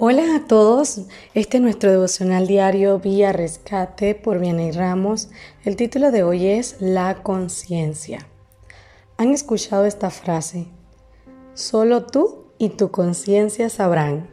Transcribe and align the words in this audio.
Hola 0.00 0.36
a 0.36 0.44
todos, 0.46 1.06
este 1.34 1.56
es 1.56 1.60
nuestro 1.60 1.90
devocional 1.90 2.46
diario 2.46 3.00
Vía 3.00 3.32
Rescate 3.32 4.14
por 4.14 4.38
Vianey 4.38 4.70
Ramos. 4.70 5.28
El 5.64 5.74
título 5.74 6.12
de 6.12 6.22
hoy 6.22 6.46
es 6.46 6.76
La 6.78 7.24
conciencia. 7.24 8.20
¿Han 9.16 9.32
escuchado 9.32 9.86
esta 9.86 10.10
frase? 10.10 10.68
Solo 11.54 12.06
tú 12.06 12.44
y 12.58 12.68
tu 12.68 12.92
conciencia 12.92 13.68
sabrán. 13.70 14.30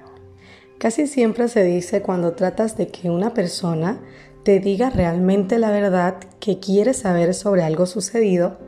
Casi 0.77 1.07
siempre 1.07 1.47
se 1.47 1.63
dice 1.63 2.03
cuando 2.03 2.33
tratas 2.33 2.77
de 2.77 2.89
que 2.89 3.09
una 3.09 3.33
persona 3.33 3.99
te 4.43 4.59
diga 4.59 4.91
realmente 4.91 5.57
la 5.57 5.71
verdad 5.71 6.17
que 6.39 6.59
quiere 6.59 6.93
saber 6.93 7.33
sobre 7.33 7.63
algo 7.63 7.87
sucedido. 7.87 8.59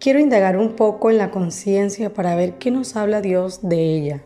Quiero 0.00 0.18
indagar 0.18 0.56
un 0.56 0.74
poco 0.74 1.12
en 1.12 1.18
la 1.18 1.30
conciencia 1.30 2.12
para 2.12 2.34
ver 2.34 2.58
qué 2.58 2.72
nos 2.72 2.96
habla 2.96 3.20
Dios 3.20 3.60
de 3.62 3.96
ella. 3.96 4.24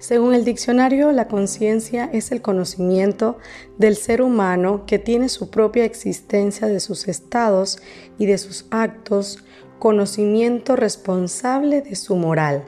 Según 0.00 0.32
el 0.32 0.46
diccionario, 0.46 1.12
la 1.12 1.28
conciencia 1.28 2.08
es 2.10 2.32
el 2.32 2.40
conocimiento 2.40 3.36
del 3.76 3.96
ser 3.96 4.22
humano 4.22 4.86
que 4.86 4.98
tiene 4.98 5.28
su 5.28 5.50
propia 5.50 5.84
existencia 5.84 6.68
de 6.68 6.80
sus 6.80 7.06
estados 7.06 7.78
y 8.16 8.24
de 8.24 8.38
sus 8.38 8.64
actos, 8.70 9.44
conocimiento 9.78 10.74
responsable 10.74 11.82
de 11.82 11.96
su 11.96 12.16
moral. 12.16 12.64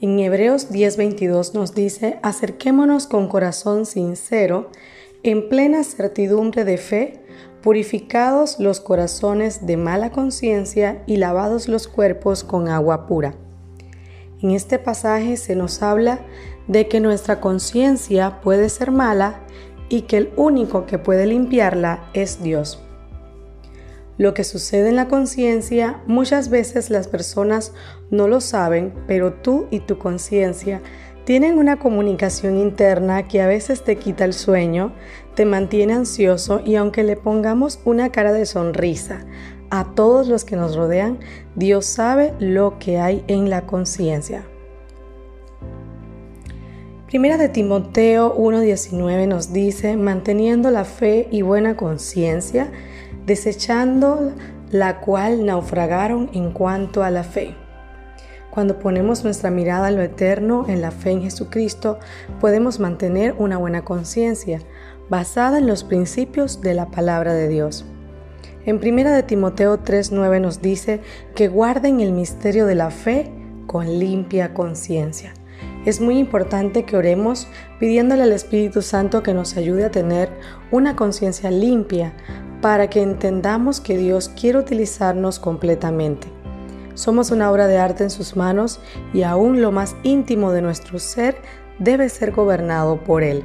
En 0.00 0.18
Hebreos 0.18 0.70
10:22 0.70 1.52
nos 1.52 1.74
dice, 1.74 2.18
acerquémonos 2.22 3.06
con 3.06 3.28
corazón 3.28 3.84
sincero, 3.84 4.70
en 5.22 5.50
plena 5.50 5.84
certidumbre 5.84 6.64
de 6.64 6.78
fe, 6.78 7.20
purificados 7.60 8.58
los 8.58 8.80
corazones 8.80 9.66
de 9.66 9.76
mala 9.76 10.10
conciencia 10.10 11.02
y 11.06 11.16
lavados 11.16 11.68
los 11.68 11.88
cuerpos 11.88 12.42
con 12.42 12.68
agua 12.68 13.06
pura. 13.06 13.34
En 14.42 14.52
este 14.52 14.78
pasaje 14.78 15.36
se 15.36 15.54
nos 15.54 15.82
habla 15.82 16.20
de 16.66 16.88
que 16.88 17.00
nuestra 17.00 17.40
conciencia 17.40 18.40
puede 18.40 18.68
ser 18.70 18.90
mala 18.90 19.40
y 19.88 20.02
que 20.02 20.16
el 20.16 20.30
único 20.36 20.86
que 20.86 20.98
puede 20.98 21.26
limpiarla 21.26 22.04
es 22.14 22.42
Dios. 22.42 22.82
Lo 24.16 24.34
que 24.34 24.44
sucede 24.44 24.88
en 24.88 24.96
la 24.96 25.08
conciencia 25.08 26.02
muchas 26.06 26.48
veces 26.48 26.90
las 26.90 27.08
personas 27.08 27.72
no 28.10 28.28
lo 28.28 28.40
saben, 28.40 28.94
pero 29.06 29.32
tú 29.32 29.66
y 29.70 29.80
tu 29.80 29.98
conciencia 29.98 30.80
tienen 31.24 31.58
una 31.58 31.78
comunicación 31.78 32.56
interna 32.56 33.28
que 33.28 33.42
a 33.42 33.46
veces 33.46 33.82
te 33.84 33.96
quita 33.96 34.24
el 34.24 34.32
sueño, 34.32 34.92
te 35.34 35.44
mantiene 35.44 35.94
ansioso 35.94 36.60
y 36.64 36.76
aunque 36.76 37.02
le 37.02 37.16
pongamos 37.16 37.80
una 37.84 38.10
cara 38.10 38.32
de 38.32 38.46
sonrisa 38.46 39.26
a 39.70 39.94
todos 39.94 40.28
los 40.28 40.44
que 40.44 40.56
nos 40.56 40.76
rodean, 40.76 41.18
Dios 41.54 41.86
sabe 41.86 42.34
lo 42.38 42.78
que 42.78 42.98
hay 42.98 43.24
en 43.28 43.50
la 43.50 43.66
conciencia. 43.66 44.44
Primera 47.06 47.38
de 47.38 47.48
Timoteo 47.48 48.36
1:19 48.36 49.26
nos 49.26 49.52
dice, 49.52 49.96
manteniendo 49.96 50.70
la 50.70 50.84
fe 50.84 51.26
y 51.30 51.42
buena 51.42 51.76
conciencia, 51.76 52.70
desechando 53.26 54.32
la 54.70 55.00
cual 55.00 55.44
naufragaron 55.44 56.30
en 56.32 56.52
cuanto 56.52 57.02
a 57.02 57.10
la 57.10 57.24
fe. 57.24 57.56
Cuando 58.50 58.78
ponemos 58.78 59.24
nuestra 59.24 59.50
mirada 59.50 59.88
en 59.88 59.96
lo 59.96 60.02
eterno, 60.02 60.66
en 60.68 60.80
la 60.80 60.90
fe 60.90 61.10
en 61.10 61.22
Jesucristo, 61.22 61.98
podemos 62.40 62.80
mantener 62.80 63.34
una 63.38 63.58
buena 63.58 63.84
conciencia 63.84 64.60
basada 65.08 65.58
en 65.58 65.66
los 65.66 65.84
principios 65.84 66.60
de 66.60 66.74
la 66.74 66.86
palabra 66.86 67.32
de 67.34 67.48
Dios. 67.48 67.84
En 68.66 68.76
1 68.76 69.10
de 69.10 69.22
Timoteo 69.22 69.78
3:9 69.78 70.40
nos 70.40 70.60
dice 70.60 71.00
que 71.34 71.48
guarden 71.48 72.00
el 72.00 72.12
misterio 72.12 72.66
de 72.66 72.74
la 72.74 72.90
fe 72.90 73.32
con 73.66 73.98
limpia 73.98 74.52
conciencia. 74.52 75.32
Es 75.86 76.00
muy 76.00 76.18
importante 76.18 76.84
que 76.84 76.96
oremos 76.96 77.48
pidiéndole 77.78 78.22
al 78.22 78.32
Espíritu 78.32 78.82
Santo 78.82 79.22
que 79.22 79.32
nos 79.32 79.56
ayude 79.56 79.86
a 79.86 79.90
tener 79.90 80.28
una 80.70 80.94
conciencia 80.94 81.50
limpia 81.50 82.12
para 82.60 82.90
que 82.90 83.00
entendamos 83.00 83.80
que 83.80 83.96
Dios 83.96 84.28
quiere 84.28 84.58
utilizarnos 84.58 85.38
completamente. 85.38 86.28
Somos 86.92 87.30
una 87.30 87.50
obra 87.50 87.66
de 87.66 87.78
arte 87.78 88.04
en 88.04 88.10
sus 88.10 88.36
manos 88.36 88.80
y 89.14 89.22
aún 89.22 89.62
lo 89.62 89.72
más 89.72 89.96
íntimo 90.02 90.52
de 90.52 90.60
nuestro 90.60 90.98
ser 90.98 91.36
debe 91.78 92.10
ser 92.10 92.32
gobernado 92.32 93.02
por 93.02 93.22
Él. 93.22 93.42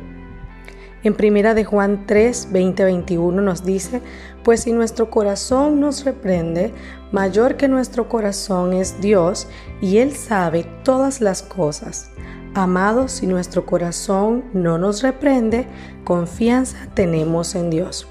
En 1.05 1.13
primera 1.13 1.53
de 1.53 1.63
Juan 1.66 2.07
3, 2.07 2.47
20, 2.51 2.83
21 2.83 3.39
nos 3.39 3.63
dice, 3.63 4.01
pues 4.43 4.61
si 4.61 4.71
nuestro 4.71 5.11
corazón 5.11 5.79
nos 5.79 6.03
reprende, 6.03 6.73
mayor 7.11 7.57
que 7.57 7.67
nuestro 7.67 8.09
corazón 8.09 8.73
es 8.73 8.99
Dios 9.01 9.47
y 9.81 9.99
Él 9.99 10.13
sabe 10.13 10.65
todas 10.83 11.21
las 11.21 11.44
cosas. 11.44 12.09
Amados, 12.55 13.11
si 13.11 13.27
nuestro 13.27 13.67
corazón 13.67 14.45
no 14.53 14.79
nos 14.79 15.03
reprende, 15.03 15.67
confianza 16.05 16.88
tenemos 16.95 17.53
en 17.53 17.69
Dios. 17.69 18.07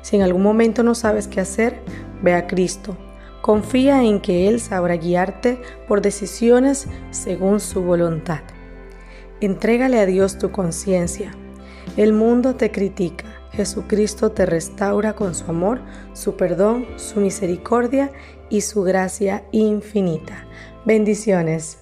Si 0.00 0.16
en 0.16 0.22
algún 0.22 0.42
momento 0.42 0.82
no 0.82 0.96
sabes 0.96 1.28
qué 1.28 1.40
hacer, 1.40 1.80
ve 2.24 2.34
a 2.34 2.48
Cristo. 2.48 2.96
Confía 3.40 4.02
en 4.02 4.20
que 4.20 4.48
Él 4.48 4.58
sabrá 4.58 4.96
guiarte 4.96 5.62
por 5.86 6.02
decisiones 6.02 6.88
según 7.12 7.60
su 7.60 7.82
voluntad. 7.82 8.40
Entrégale 9.40 10.00
a 10.00 10.06
Dios 10.06 10.38
tu 10.38 10.50
conciencia 10.50 11.36
el 11.96 12.12
mundo 12.12 12.54
te 12.54 12.70
critica, 12.70 13.24
Jesucristo 13.52 14.32
te 14.32 14.46
restaura 14.46 15.14
con 15.14 15.34
su 15.34 15.44
amor, 15.50 15.80
su 16.14 16.36
perdón, 16.36 16.86
su 16.96 17.20
misericordia 17.20 18.10
y 18.48 18.62
su 18.62 18.82
gracia 18.82 19.44
infinita. 19.52 20.46
Bendiciones. 20.84 21.81